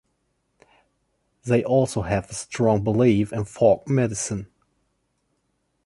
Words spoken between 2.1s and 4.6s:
a strong belief in folk medicine.